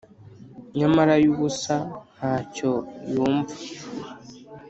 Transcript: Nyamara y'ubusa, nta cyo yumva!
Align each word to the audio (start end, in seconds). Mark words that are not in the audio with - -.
Nyamara 0.77 1.13
y'ubusa, 1.23 1.75
nta 2.15 2.33
cyo 2.53 2.71
yumva! 3.11 3.55